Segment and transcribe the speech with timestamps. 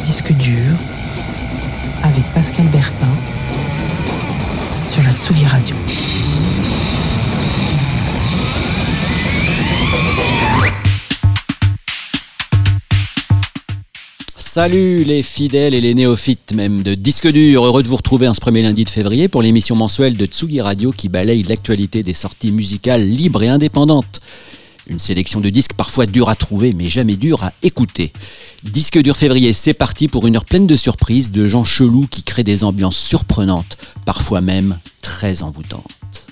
[0.00, 0.76] Disque dur
[2.04, 3.08] avec Pascal Bertin
[4.88, 5.74] sur la Tsugi Radio.
[14.36, 18.34] Salut les fidèles et les néophytes même de Disque Dur, heureux de vous retrouver en
[18.34, 22.14] ce premier lundi de février pour l'émission mensuelle de Tsugi Radio qui balaye l'actualité des
[22.14, 24.20] sorties musicales libres et indépendantes.
[24.88, 28.12] Une sélection de disques parfois durs à trouver mais jamais durs à écouter.
[28.62, 32.22] Disque Dur février, c'est parti pour une heure pleine de surprises, de gens chelous qui
[32.22, 36.26] créent des ambiances surprenantes, parfois même très envoûtantes.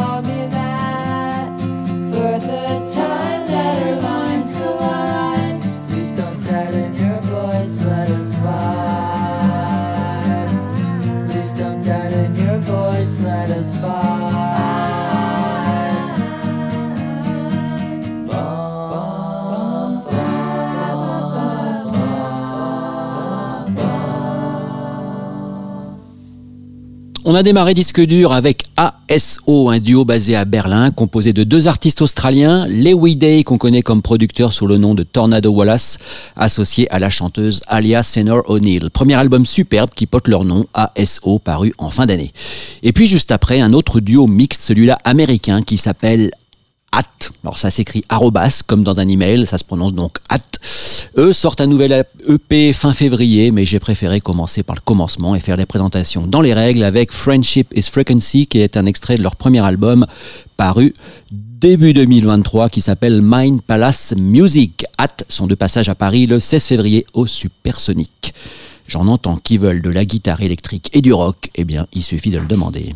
[0.00, 1.60] Call me that.
[2.12, 2.68] For the
[3.00, 5.60] time that our lines collide.
[5.88, 9.49] Please don't tighten your voice, let us vibe.
[27.30, 31.68] On a démarré disque dur avec ASO, un duo basé à Berlin, composé de deux
[31.68, 35.98] artistes australiens, Lewy Day, qu'on connaît comme producteur sous le nom de Tornado Wallace,
[36.34, 38.90] associé à la chanteuse Alia Senor O'Neill.
[38.90, 42.32] Premier album superbe qui porte leur nom, ASO, paru en fin d'année.
[42.82, 46.32] Et puis juste après, un autre duo mixte, celui-là américain, qui s'appelle
[46.92, 47.04] At.
[47.44, 50.38] Alors ça s'écrit arrobas comme dans un email, ça se prononce donc At.
[51.16, 55.40] Eux sortent un nouvel EP fin février, mais j'ai préféré commencer par le commencement et
[55.40, 59.22] faire les présentations dans les règles avec Friendship is Frequency, qui est un extrait de
[59.22, 60.06] leur premier album
[60.56, 60.94] paru
[61.60, 64.84] début 2023 qui s'appelle Mind Palace Music.
[64.98, 68.32] At sont de passage à Paris le 16 février au Supersonic.
[68.88, 72.30] J'en entends qui veulent de la guitare électrique et du rock, eh bien il suffit
[72.30, 72.94] de le demander.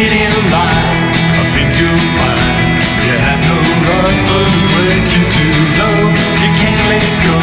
[0.00, 0.24] A city.
[0.24, 5.98] I think you'll find you have no love but breaking too low.
[6.40, 7.36] You can't let go,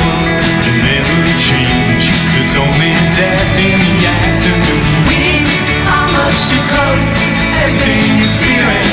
[0.65, 2.09] you never change.
[2.33, 4.86] There's only death in the afternoon.
[5.06, 5.45] We
[5.86, 7.13] are much too close,
[7.62, 8.87] everything is fear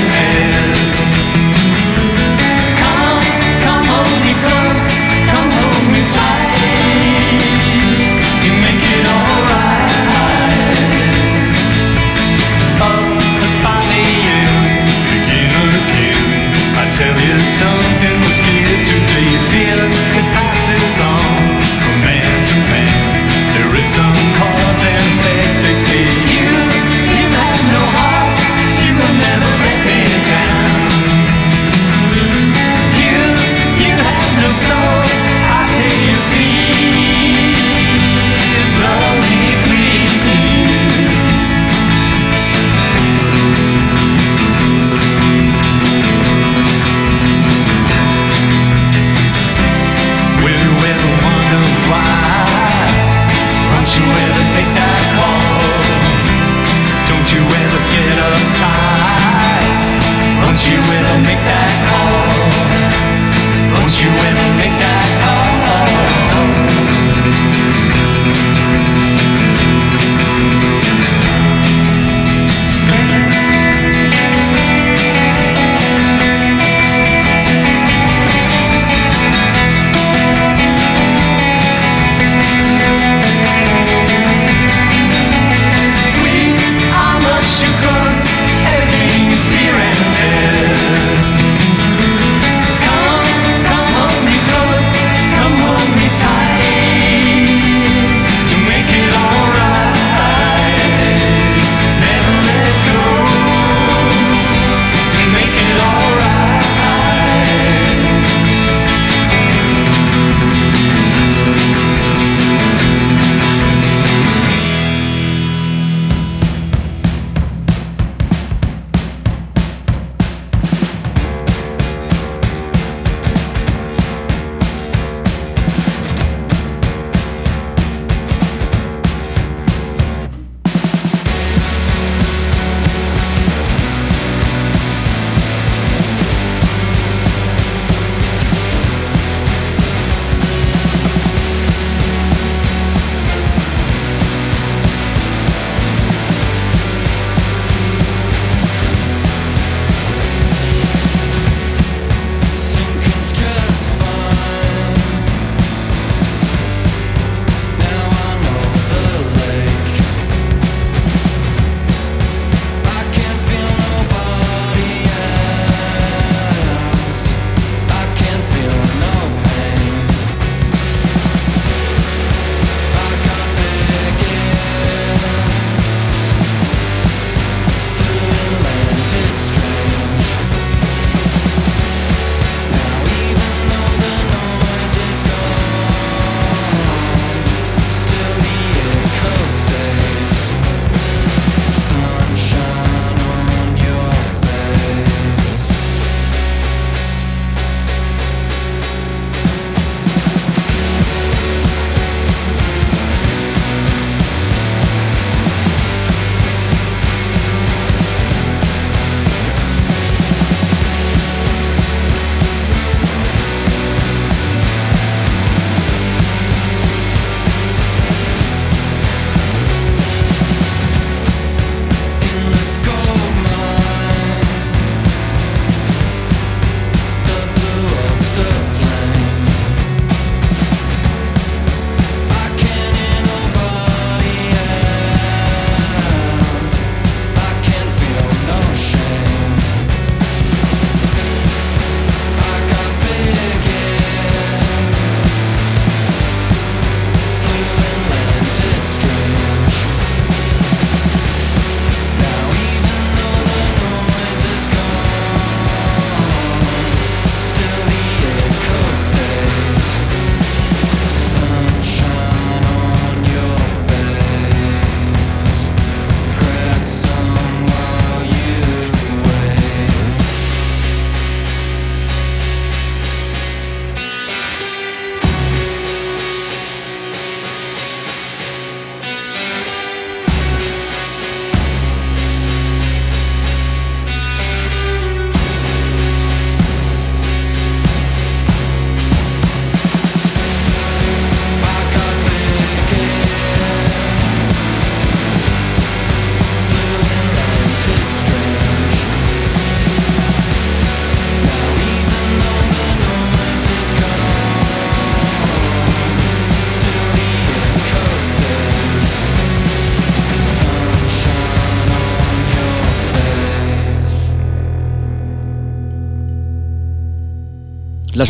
[17.59, 18.14] something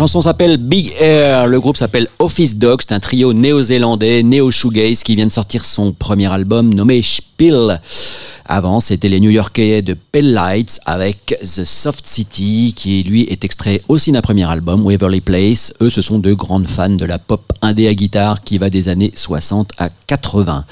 [0.05, 5.17] chanson s'appelle Big Air, le groupe s'appelle Office Dog, c'est un trio néo-zélandais, néo-shoegaze qui
[5.17, 7.81] vient de sortir son premier album nommé Spill.
[8.45, 13.81] Avant, c'était les New-Yorkais de Pell Lights avec The Soft City, qui lui est extrait
[13.89, 15.73] aussi d'un premier album, Waverly Place.
[15.81, 18.91] Eux, ce sont deux grandes fans de la pop indé à guitare qui va des
[18.91, 20.67] années 60 à 80.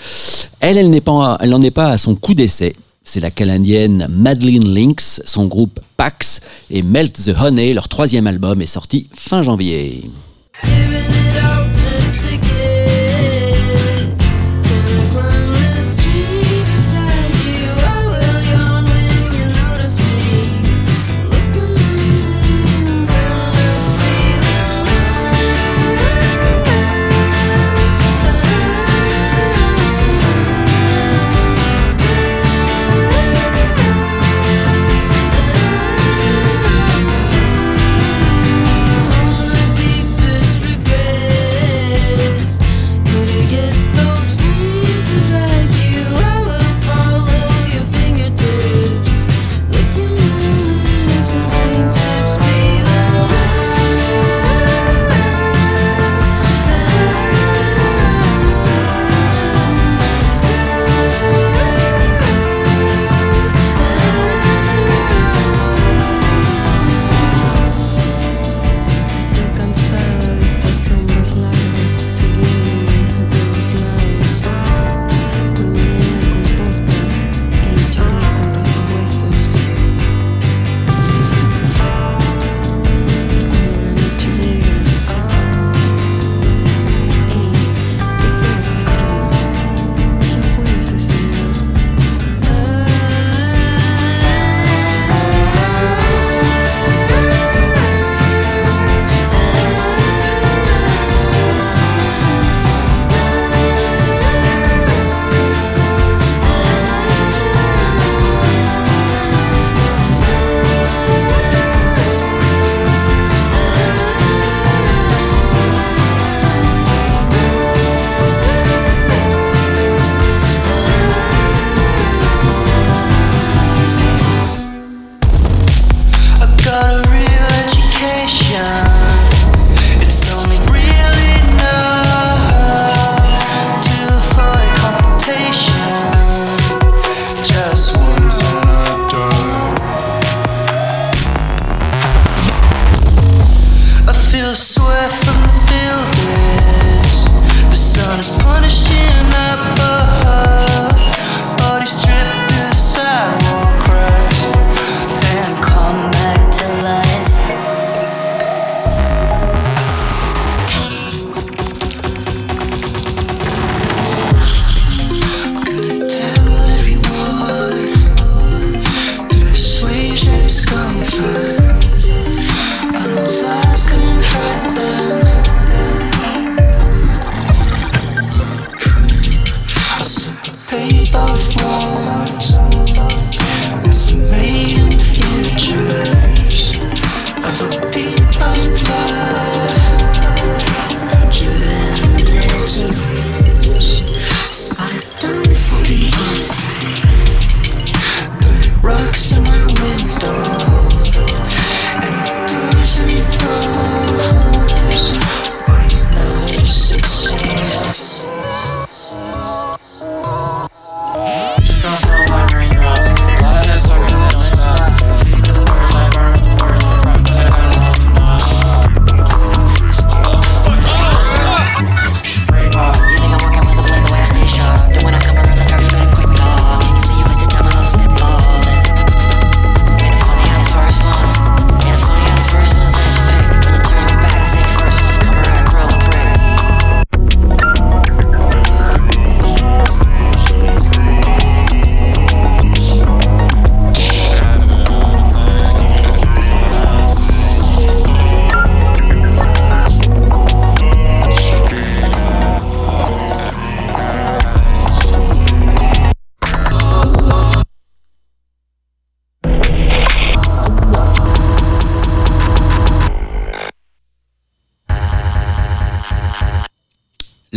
[0.61, 2.77] Elle, elle n'en est pas à son coup d'essai.
[3.05, 6.41] C'est la canadienne Madeline Lynx, son groupe Pax
[6.71, 10.03] et Melt the Honey, leur troisième album est sorti fin janvier.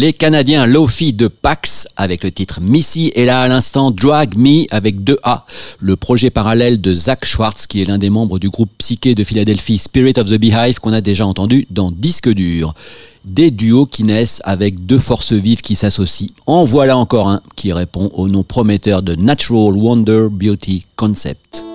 [0.06, 4.68] Les Canadiens Lofi de Pax avec le titre Missy et là à l'instant Drag Me
[4.70, 5.42] avec 2A,
[5.80, 9.24] le projet parallèle de Zach Schwartz qui est l'un des membres du groupe psyché de
[9.24, 12.76] Philadelphie Spirit of the Beehive qu'on a déjà entendu dans Disque dur.
[13.26, 16.30] Des duos qui naissent avec deux forces vives qui s'associent.
[16.46, 21.66] En voilà encore un qui répond au nom prometteur de Natural Wonder Beauty Concept.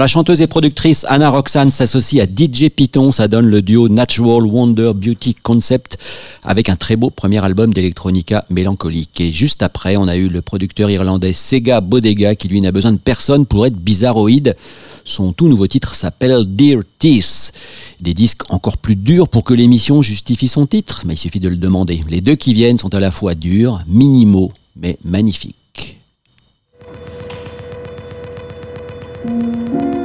[0.00, 4.46] La chanteuse et productrice Anna Roxanne s'associe à DJ Python, ça donne le duo Natural
[4.46, 5.98] Wonder Beauty Concept
[6.42, 9.20] avec un très beau premier album d'electronica mélancolique.
[9.20, 12.92] Et juste après, on a eu le producteur irlandais Sega Bodega qui lui n'a besoin
[12.92, 14.56] de personne pour être bizarroïde.
[15.04, 17.52] Son tout nouveau titre s'appelle Dear Teeth.
[18.00, 21.50] Des disques encore plus durs pour que l'émission justifie son titre, mais il suffit de
[21.50, 22.00] le demander.
[22.08, 25.59] Les deux qui viennent sont à la fois durs, minimaux, mais magnifiques.
[29.22, 29.99] Mountain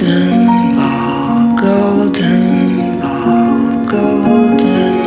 [0.00, 4.99] golden ball, golden ball, golden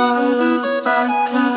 [0.00, 1.49] swallowed by clouds.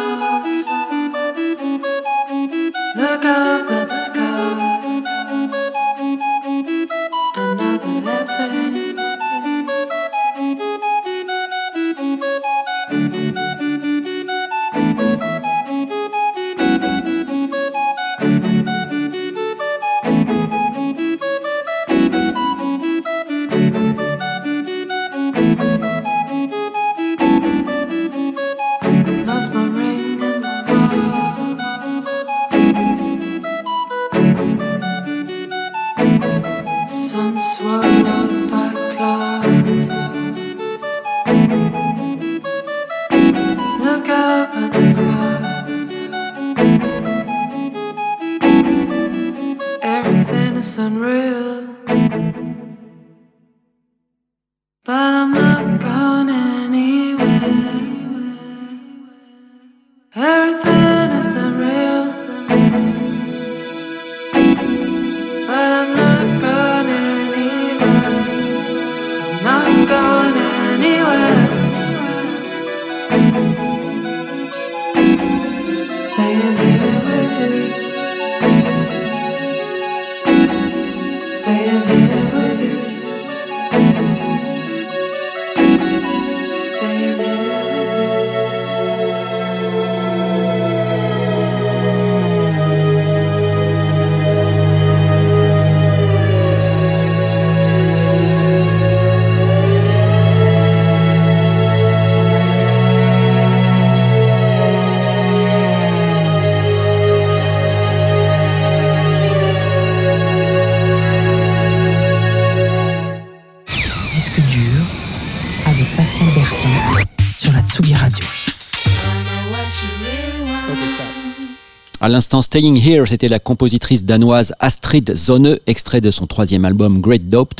[122.01, 126.99] À l'instant, Staying Here, c'était la compositrice danoise Astrid Zonne, extrait de son troisième album
[126.99, 127.53] Great Dope,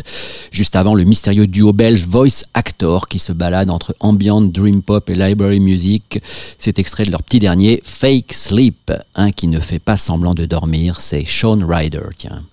[0.52, 5.10] juste avant le mystérieux duo belge Voice Actor qui se balade entre ambient, dream pop
[5.10, 6.20] et library music.
[6.58, 10.44] C'est extrait de leur petit dernier, Fake Sleep, un qui ne fait pas semblant de
[10.44, 12.44] dormir, c'est Sean Ryder, tiens.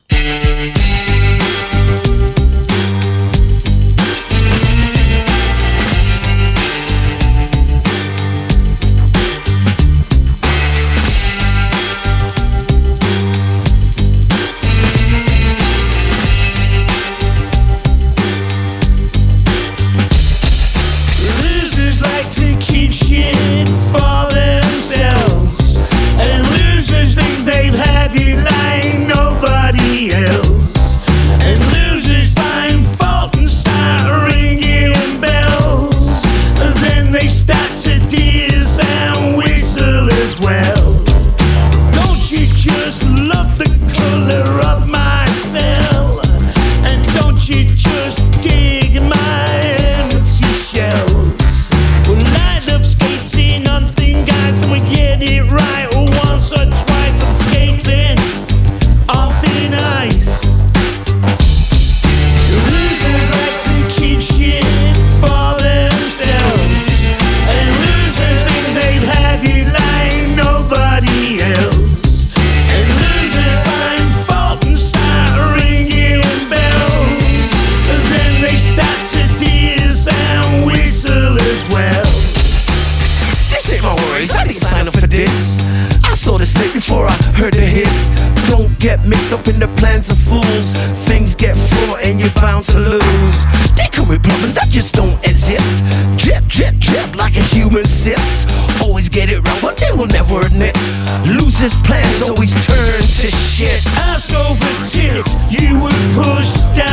[89.31, 90.75] stopping the plans of fools.
[91.07, 93.47] Things get full and you're bound to lose.
[93.79, 95.79] Dealing with problems that just don't exist.
[96.19, 98.51] Drip, drip, drip like a human cyst.
[98.83, 100.75] Always get it wrong, but they will never admit.
[101.23, 103.79] Losers' plans always turn to shit.
[104.03, 104.51] I saw
[104.91, 106.90] tips you would push down.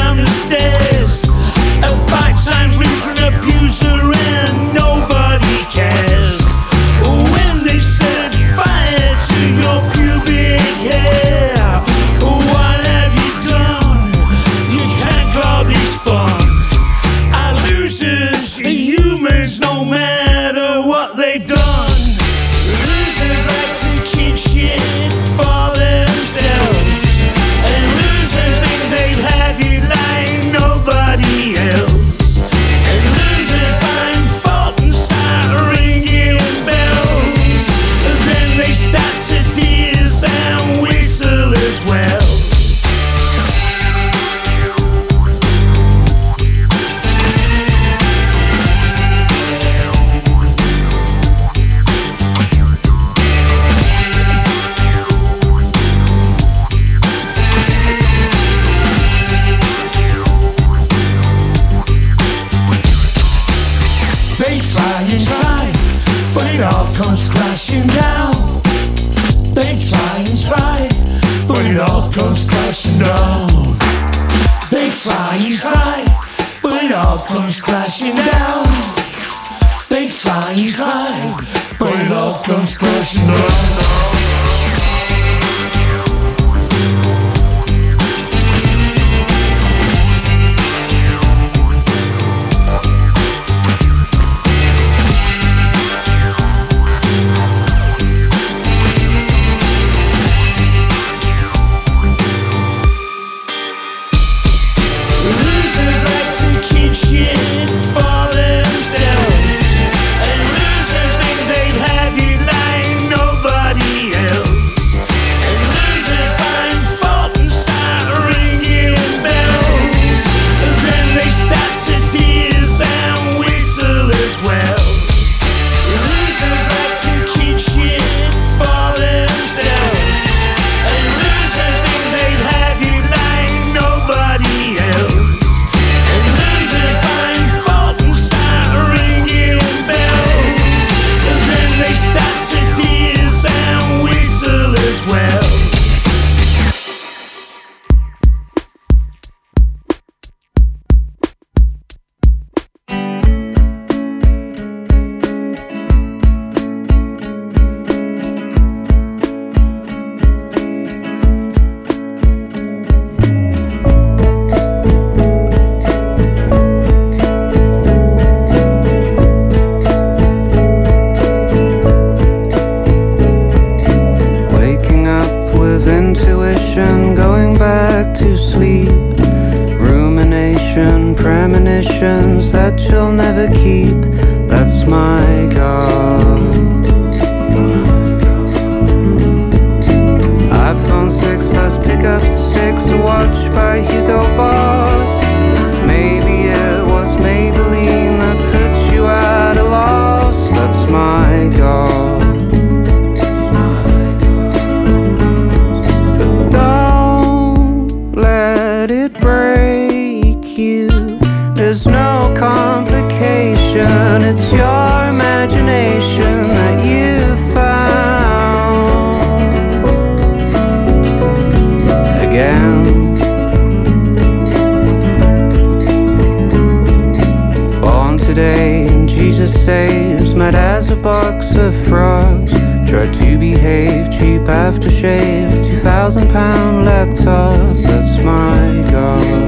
[233.57, 234.09] behave.
[234.11, 237.75] Cheap aftershave, two thousand pound laptop.
[237.77, 239.46] That's my god.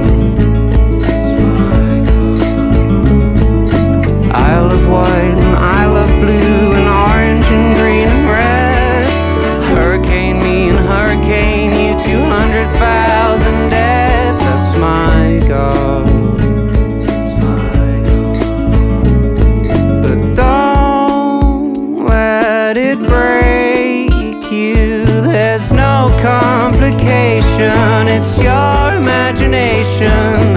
[30.02, 30.49] ocean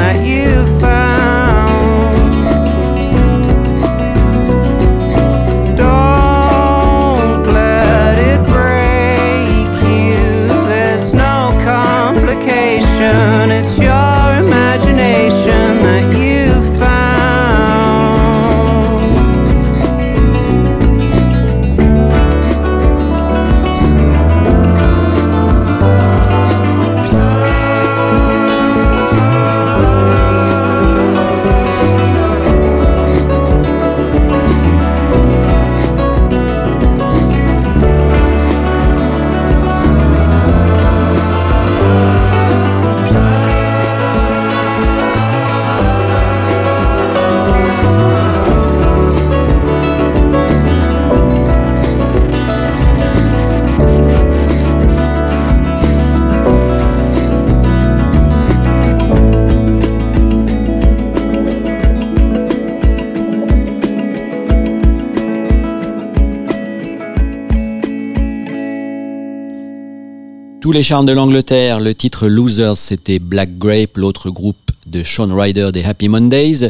[70.73, 75.69] les charmes de l'Angleterre, le titre Losers, c'était Black Grape, l'autre groupe de Sean Ryder
[75.71, 76.69] des Happy Mondays.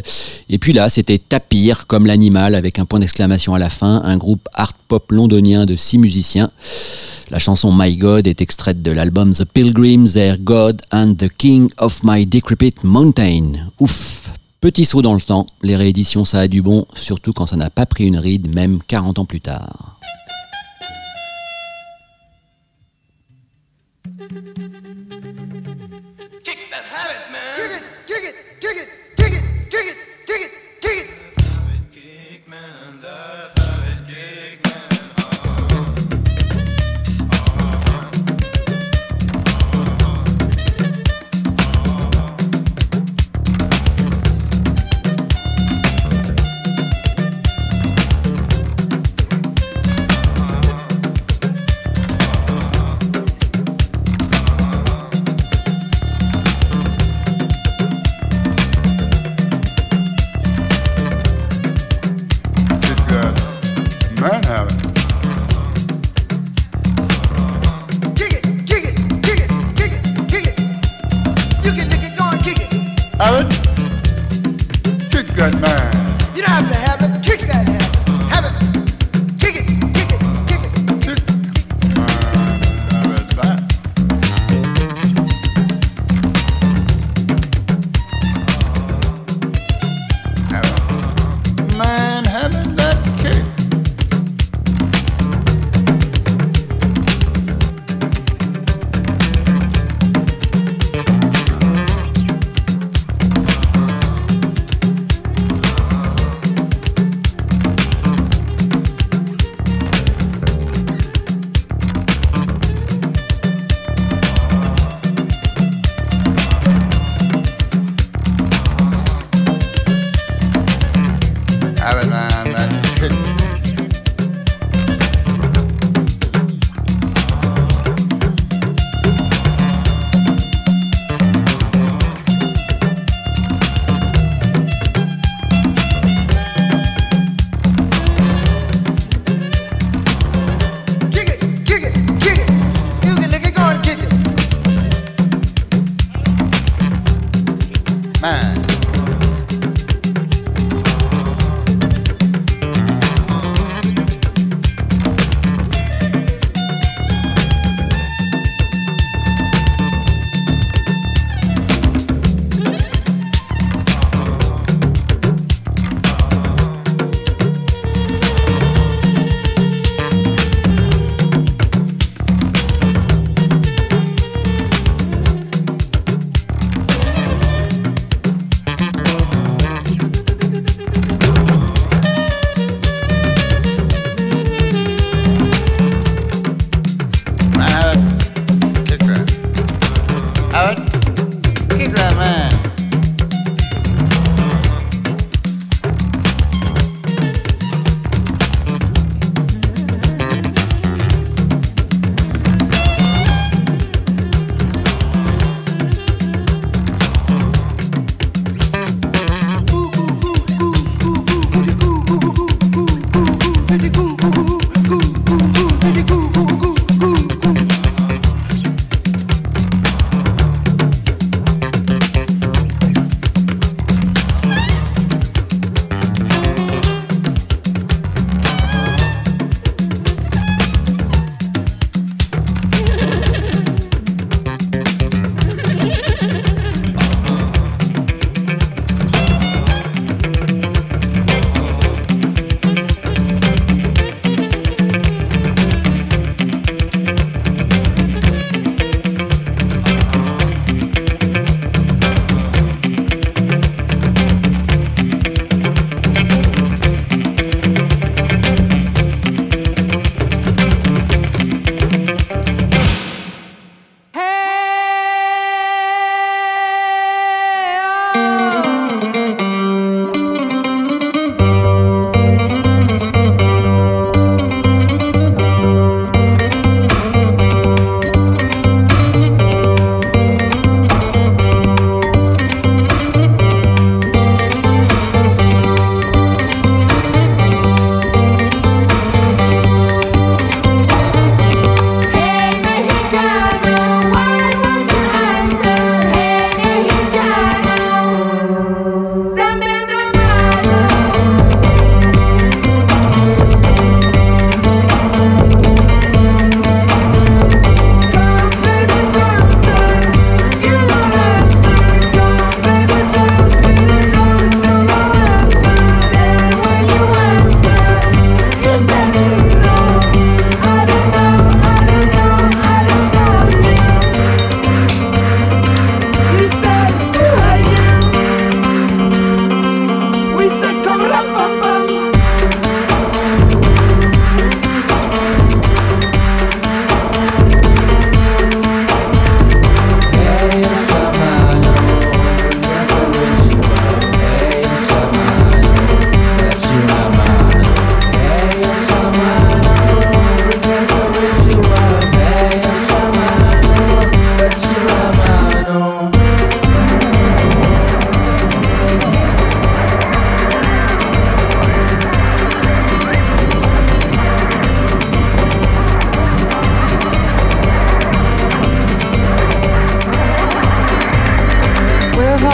[0.50, 4.18] Et puis là, c'était Tapir, comme l'animal, avec un point d'exclamation à la fin, un
[4.18, 6.48] groupe art pop londonien de six musiciens.
[7.30, 11.70] La chanson My God est extraite de l'album The Pilgrims, Their God and the King
[11.78, 13.52] of My Decrepit Mountain.
[13.80, 17.56] Ouf Petit saut dans le temps, les rééditions ça a du bon, surtout quand ça
[17.56, 19.98] n'a pas pris une ride, même 40 ans plus tard.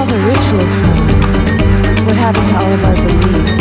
[0.01, 2.07] All the rituals gone?
[2.07, 3.61] What happened to all of our beliefs?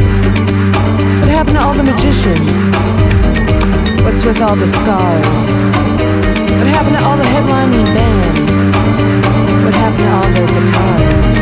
[1.20, 2.58] What happened to all the magicians?
[4.06, 5.44] What's with all the scars?
[6.58, 8.62] What happened to all the headlining bands?
[9.66, 11.39] What happened to all their guitars?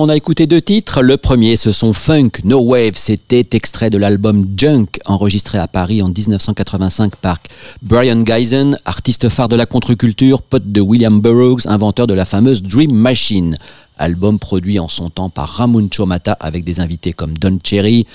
[0.00, 1.02] On a écouté deux titres.
[1.02, 2.92] Le premier, ce sont Funk No Wave.
[2.94, 7.38] C'était extrait de l'album Junk, enregistré à Paris en 1985 par
[7.82, 12.62] Brian Geisen, artiste phare de la contre-culture, pote de William Burroughs, inventeur de la fameuse
[12.62, 13.58] Dream Machine.
[13.98, 18.06] Album produit en son temps par Ramon Chomata avec des invités comme Don Cherry,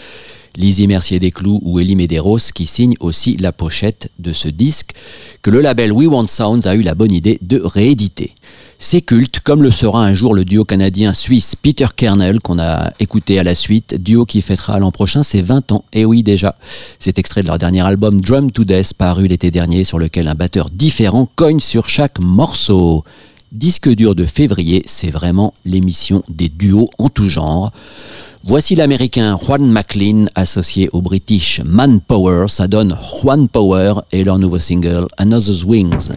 [0.56, 4.92] Lizzie Mercier Desclous ou Elie Medeiros qui signent aussi la pochette de ce disque
[5.42, 8.36] que le label We Want Sounds a eu la bonne idée de rééditer.
[8.86, 13.40] C'est culte, comme le sera un jour le duo canadien-suisse Peter Kernel, qu'on a écouté
[13.40, 16.58] à la suite, duo qui fêtera l'an prochain ses 20 ans, et oui déjà.
[17.00, 20.36] C'est extrait de leur dernier album Drum to Death, paru l'été dernier, sur lequel un
[20.36, 23.06] batteur différent cogne sur chaque morceau.
[23.54, 27.72] Disque dur de février, c'est vraiment l'émission des duos en tout genre.
[28.44, 34.60] Voici l'américain Juan McLean associé au british Manpower, ça donne Juan Power et leur nouveau
[34.60, 36.12] single Another's Wings.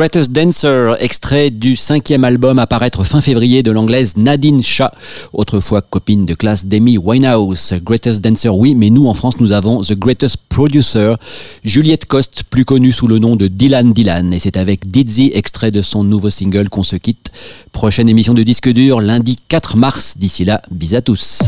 [0.00, 4.94] Greatest Dancer, extrait du cinquième album à paraître fin février de l'anglaise Nadine Shah,
[5.34, 7.74] autrefois copine de classe d'Amy Winehouse.
[7.84, 11.16] Greatest Dancer, oui, mais nous en France, nous avons The Greatest Producer,
[11.64, 14.32] Juliette Coste, plus connue sous le nom de Dylan Dylan.
[14.32, 17.30] Et c'est avec Dizzy, extrait de son nouveau single, qu'on se quitte.
[17.70, 20.14] Prochaine émission de disque dur, lundi 4 mars.
[20.16, 21.40] D'ici là, bis à tous.